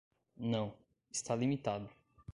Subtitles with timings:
[0.39, 0.73] Não,
[1.11, 1.87] está limitado.